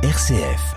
[0.00, 0.76] RCF.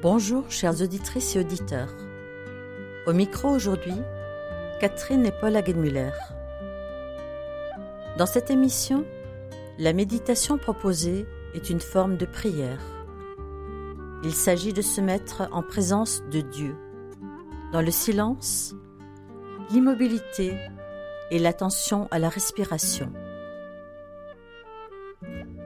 [0.00, 1.92] Bonjour chères auditrices et auditeurs.
[3.08, 3.94] Au micro aujourd'hui,
[4.80, 6.12] Catherine et Paul Hagenmüller.
[8.16, 9.04] Dans cette émission,
[9.76, 12.80] la méditation proposée est une forme de prière.
[14.22, 16.76] Il s'agit de se mettre en présence de Dieu,
[17.72, 18.74] dans le silence,
[19.70, 20.56] l'immobilité
[21.32, 23.12] et l'attention à la respiration.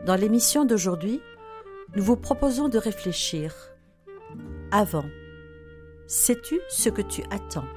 [0.06, 1.20] Dans l'émission d'aujourd'hui,
[1.96, 3.54] nous vous proposons de réfléchir
[4.70, 5.04] avant.
[6.06, 7.68] Sais-tu ce que tu attends?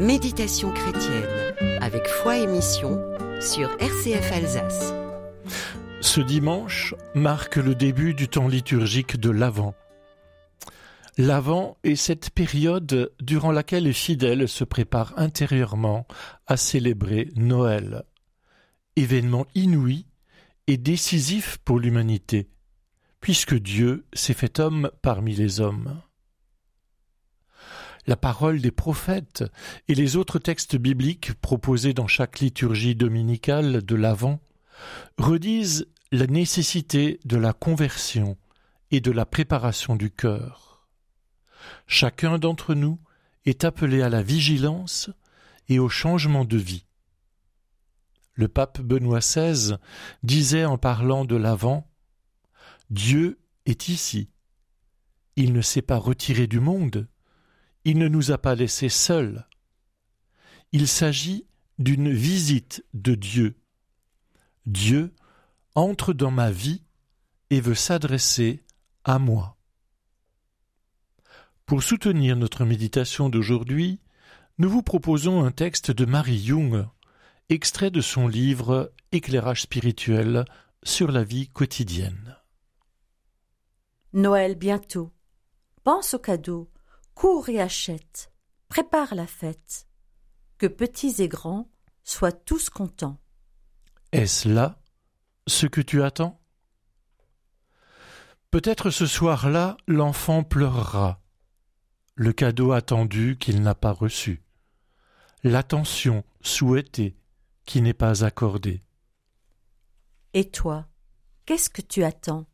[0.00, 2.98] Méditation chrétienne avec foi et mission
[3.38, 4.94] sur RCF Alsace.
[6.00, 9.74] Ce dimanche marque le début du temps liturgique de l'Avent.
[11.18, 16.06] L'Avent est cette période durant laquelle les fidèles se préparent intérieurement
[16.46, 18.04] à célébrer Noël,
[18.96, 20.06] événement inouï
[20.66, 22.48] et décisif pour l'humanité,
[23.20, 26.00] puisque Dieu s'est fait homme parmi les hommes.
[28.06, 29.44] La parole des prophètes
[29.88, 34.40] et les autres textes bibliques proposés dans chaque liturgie dominicale de l'Avent
[35.18, 38.36] redisent la nécessité de la conversion
[38.90, 40.88] et de la préparation du cœur.
[41.86, 42.98] Chacun d'entre nous
[43.44, 45.10] est appelé à la vigilance
[45.68, 46.86] et au changement de vie.
[48.34, 49.76] Le pape Benoît XVI
[50.22, 51.86] disait en parlant de l'Avent
[52.90, 54.30] Dieu est ici.
[55.36, 57.06] Il ne s'est pas retiré du monde,
[57.84, 59.46] il ne nous a pas laissés seuls.
[60.72, 61.46] Il s'agit
[61.78, 63.56] d'une visite de Dieu.
[64.66, 65.14] Dieu
[65.74, 66.82] entre dans ma vie
[67.50, 68.62] et veut s'adresser
[69.04, 69.56] à moi.
[71.66, 74.00] Pour soutenir notre méditation d'aujourd'hui,
[74.58, 76.86] nous vous proposons un texte de Marie Young,
[77.48, 80.44] extrait de son livre Éclairage spirituel
[80.82, 82.36] sur la vie quotidienne.
[84.12, 85.12] Noël bientôt.
[85.84, 86.68] Pense aux cadeaux,
[87.14, 88.32] cours et achète,
[88.68, 89.86] prépare la fête.
[90.58, 91.70] Que petits et grands
[92.04, 93.18] soient tous contents.
[94.12, 94.78] Est-ce là
[95.46, 96.40] ce que tu attends?
[98.50, 101.22] Peut-être ce soir-là l'enfant pleurera,
[102.14, 104.42] le cadeau attendu qu'il n'a pas reçu,
[105.44, 107.16] l'attention souhaitée
[107.64, 108.82] qui n'est pas accordée.
[110.34, 110.88] Et toi,
[111.46, 112.46] qu'est-ce que tu attends?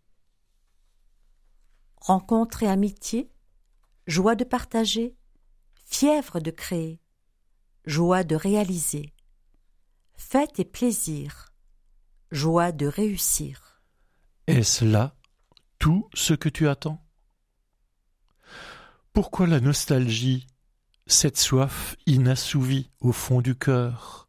[1.96, 3.32] Rencontre et amitié?
[4.06, 5.16] Joie de partager
[5.84, 7.00] Fièvre de créer
[7.86, 9.12] Joie de réaliser
[10.14, 11.52] Fête et plaisir
[12.30, 13.82] Joie de réussir.
[14.46, 15.16] Est-ce là
[15.80, 17.04] tout ce que tu attends?
[19.12, 20.46] Pourquoi la nostalgie,
[21.08, 24.28] cette soif inassouvie au fond du cœur,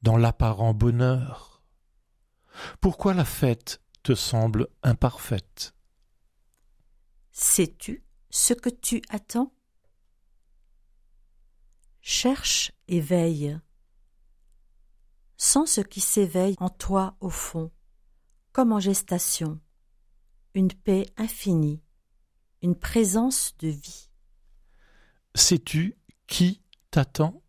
[0.00, 1.62] dans l'apparent bonheur?
[2.80, 5.74] Pourquoi la fête te semble imparfaite?
[7.30, 9.52] Sais-tu ce que tu attends.
[12.00, 13.58] Cherche et veille.
[15.36, 17.70] Sens ce qui s'éveille en toi au fond,
[18.52, 19.60] comme en gestation,
[20.54, 21.82] une paix infinie,
[22.62, 24.10] une présence de vie.
[25.34, 25.96] Sais-tu
[26.26, 26.60] qui
[26.90, 27.42] t'attend?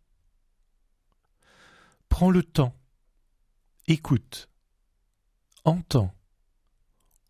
[2.08, 2.76] Prends le temps,
[3.88, 4.48] écoute,
[5.64, 6.14] entends,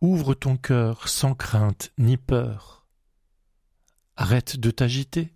[0.00, 2.80] ouvre ton cœur sans crainte ni peur
[4.22, 5.34] Arrête de t'agiter.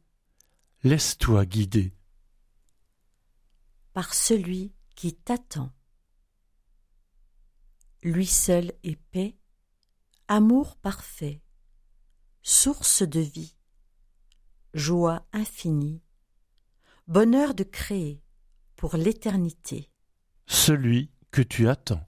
[0.83, 1.95] Laisse-toi guider.
[3.95, 5.73] Par celui qui t'attend.
[8.03, 9.39] Lui seul est paix,
[10.29, 11.41] amour parfait,
[12.43, 13.57] source de vie,
[14.75, 16.03] joie infinie,
[17.07, 18.23] bonheur de créer
[18.77, 19.91] pour l'éternité.
[20.45, 22.07] Celui que tu attends.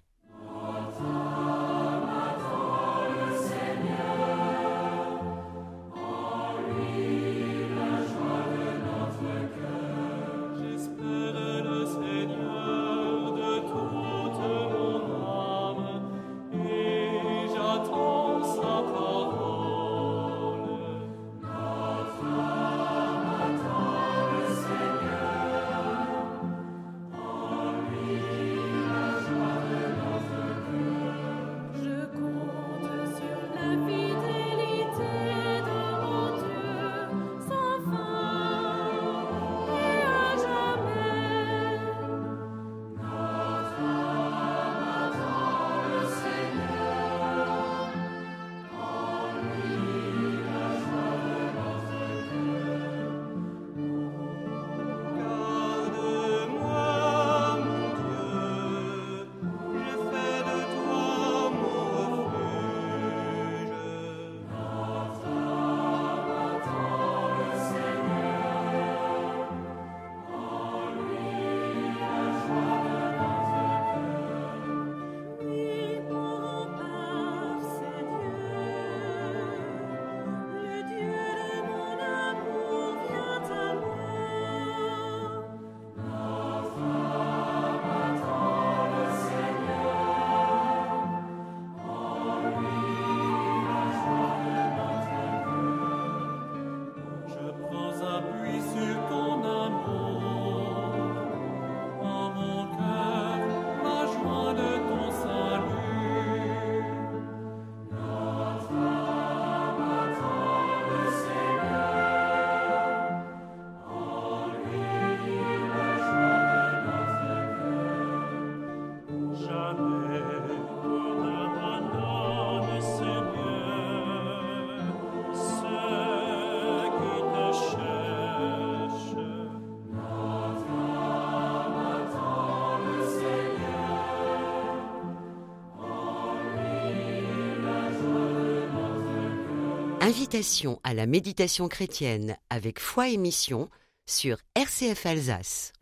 [140.07, 143.69] Invitation à la méditation chrétienne avec foi et mission
[144.07, 145.73] sur RCF Alsace.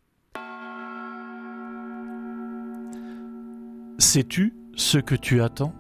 [3.99, 5.75] Sais-tu ce que tu attends?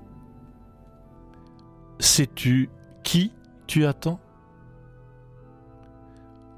[2.00, 2.68] Sais-tu
[3.02, 3.32] qui
[3.66, 4.20] tu attends?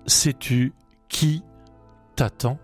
[0.08, 0.72] Sais-tu
[1.08, 1.44] qui
[2.16, 2.58] t'attend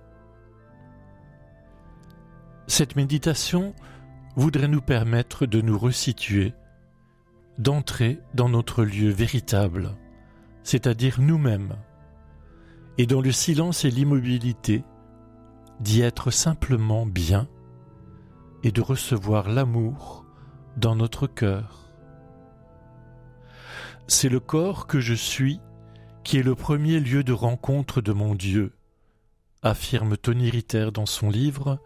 [2.67, 3.73] Cette méditation
[4.35, 6.55] voudrait nous permettre de nous resituer,
[7.59, 9.97] d'entrer dans notre lieu véritable,
[10.63, 11.77] c'est-à-dire nous-mêmes,
[12.99, 14.85] et dans le silence et l'immobilité,
[15.81, 17.49] d'y être simplement bien
[18.63, 20.25] et de recevoir l'amour
[20.77, 21.89] dans notre cœur.
[24.07, 25.61] C'est le corps que je suis
[26.25, 28.73] qui est le premier lieu de rencontre de mon Dieu,
[29.63, 31.81] affirme Tony Ritter dans son livre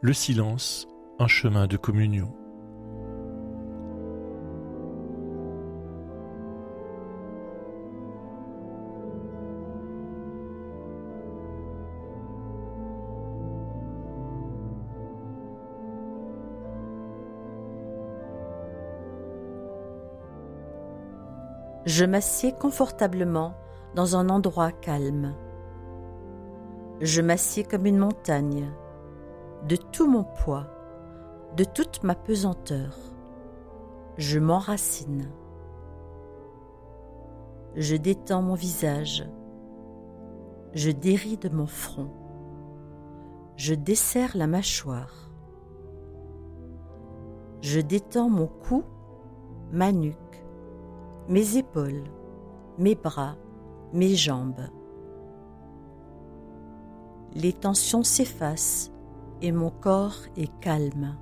[0.00, 0.86] Le silence,
[1.18, 2.39] un chemin de communion.
[21.92, 23.54] Je m'assieds confortablement
[23.96, 25.34] dans un endroit calme.
[27.00, 28.70] Je m'assieds comme une montagne,
[29.66, 30.68] de tout mon poids,
[31.56, 32.96] de toute ma pesanteur.
[34.18, 35.32] Je m'enracine.
[37.74, 39.28] Je détends mon visage.
[40.74, 42.12] Je déride mon front.
[43.56, 45.32] Je desserre la mâchoire.
[47.62, 48.84] Je détends mon cou,
[49.72, 50.29] ma nuque,
[51.28, 52.04] mes épaules,
[52.78, 53.36] mes bras,
[53.92, 54.68] mes jambes.
[57.34, 58.90] Les tensions s'effacent
[59.40, 61.16] et mon corps est calme.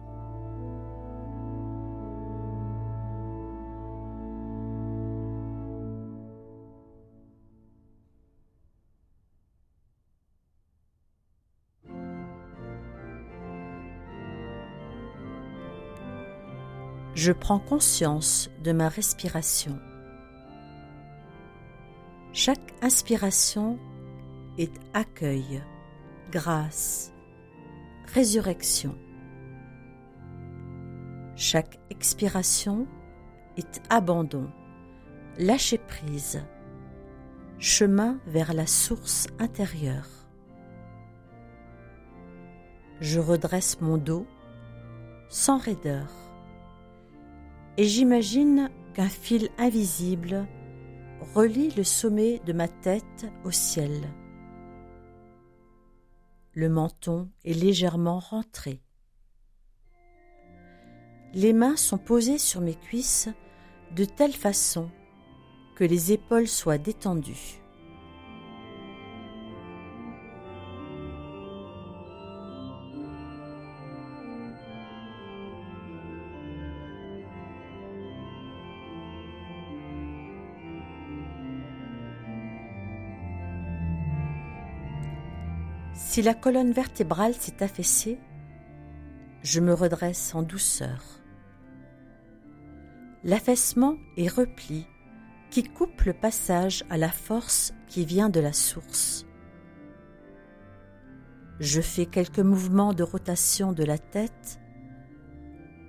[17.14, 19.76] Je prends conscience de ma respiration.
[22.40, 23.80] Chaque inspiration
[24.58, 25.60] est accueil,
[26.30, 27.12] grâce,
[28.14, 28.94] résurrection.
[31.34, 32.86] Chaque expiration
[33.56, 34.48] est abandon,
[35.36, 36.40] lâcher prise,
[37.58, 40.28] chemin vers la source intérieure.
[43.00, 44.28] Je redresse mon dos
[45.28, 46.06] sans raideur
[47.78, 50.46] et j'imagine qu'un fil invisible
[51.34, 53.92] relie le sommet de ma tête au ciel.
[56.52, 58.82] Le menton est légèrement rentré.
[61.34, 63.28] Les mains sont posées sur mes cuisses
[63.94, 64.90] de telle façon
[65.76, 67.60] que les épaules soient détendues.
[85.98, 88.20] Si la colonne vertébrale s'est affaissée,
[89.42, 91.02] je me redresse en douceur.
[93.24, 94.86] L'affaissement et repli
[95.50, 99.26] qui coupe le passage à la force qui vient de la source.
[101.58, 104.60] Je fais quelques mouvements de rotation de la tête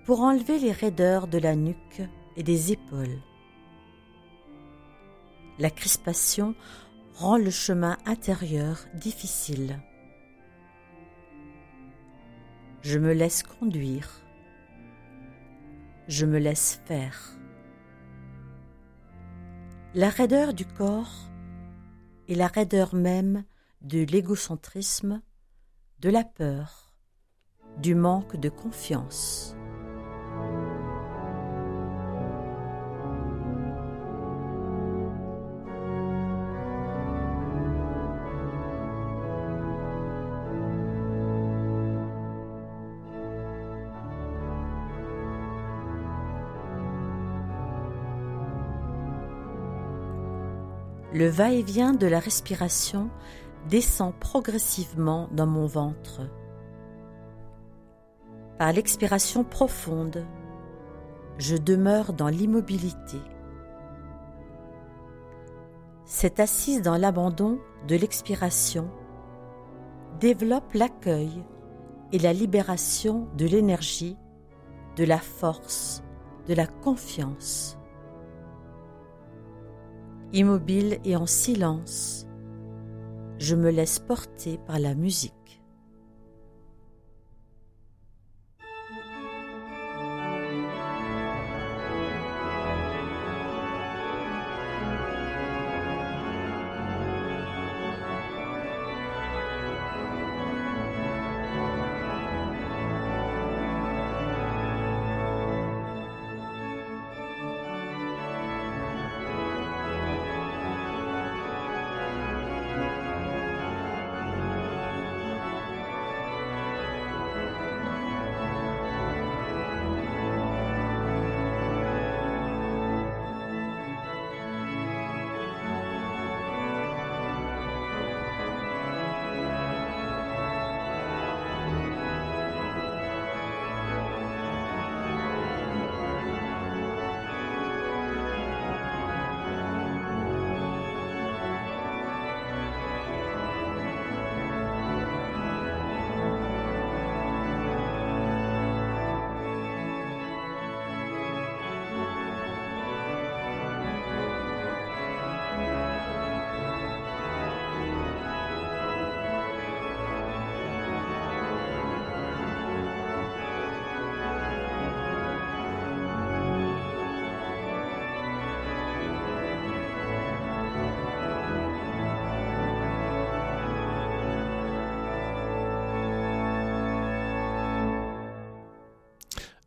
[0.05, 2.01] pour enlever les raideurs de la nuque
[2.35, 3.21] et des épaules.
[5.59, 6.55] La crispation
[7.13, 9.79] rend le chemin intérieur difficile.
[12.81, 14.09] Je me laisse conduire.
[16.07, 17.37] Je me laisse faire.
[19.93, 21.29] La raideur du corps
[22.27, 23.43] est la raideur même
[23.81, 25.21] de l'égocentrisme,
[25.99, 26.93] de la peur,
[27.77, 29.55] du manque de confiance.
[51.19, 53.09] Le va-et-vient de la respiration
[53.67, 56.21] descend progressivement dans mon ventre.
[58.57, 60.25] Par l'expiration profonde,
[61.37, 63.19] je demeure dans l'immobilité.
[66.05, 67.59] Cette assise dans l'abandon
[67.89, 68.89] de l'expiration
[70.21, 71.43] développe l'accueil
[72.13, 74.15] et la libération de l'énergie,
[74.95, 76.01] de la force,
[76.47, 77.78] de la confiance.
[80.31, 82.27] Immobile et en silence,
[83.39, 85.33] je me laisse porter par la musique.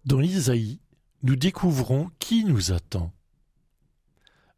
[0.04, 0.80] Dans Isaïe,
[1.22, 3.12] nous découvrons qui nous attend.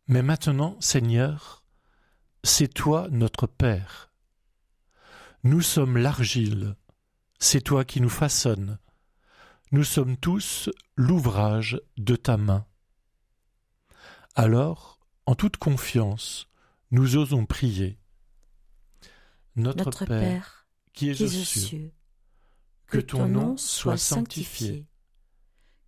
[0.07, 1.63] Mais maintenant, Seigneur,
[2.43, 4.11] c'est toi notre Père.
[5.43, 6.77] Nous sommes l'argile,
[7.39, 8.79] c'est toi qui nous façonnes.
[9.71, 12.67] Nous sommes tous l'ouvrage de ta main.
[14.35, 16.49] Alors, en toute confiance,
[16.91, 17.99] nous osons prier.
[19.57, 21.93] Notre, Père, qui es aux cieux,
[22.87, 24.87] que ton nom soit sanctifié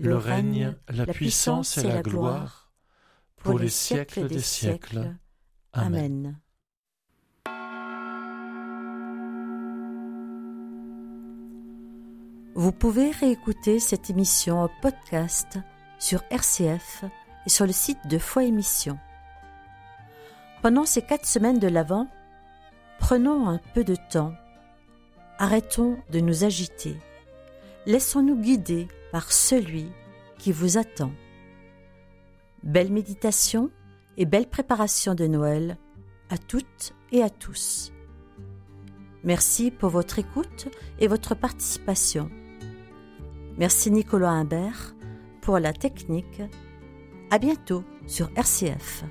[0.00, 2.72] le règne, la puissance et la gloire,
[3.36, 5.14] pour les siècles des siècles.
[5.72, 6.38] Amen.
[12.54, 15.58] Vous pouvez réécouter cette émission en podcast
[15.98, 17.04] sur RCF
[17.46, 18.98] et sur le site de Foi Émission.
[20.62, 22.06] Pendant ces quatre semaines de l'Avent,
[22.98, 24.34] prenons un peu de temps.
[25.38, 26.96] Arrêtons de nous agiter.
[27.86, 29.90] Laissons-nous guider par celui
[30.38, 31.12] qui vous attend.
[32.62, 33.70] Belle méditation
[34.16, 35.76] et belle préparation de Noël
[36.28, 37.92] à toutes et à tous.
[39.24, 42.30] Merci pour votre écoute et votre participation.
[43.58, 44.94] Merci Nicolas Imbert
[45.42, 46.42] pour la technique.
[47.30, 49.04] À bientôt sur RCF.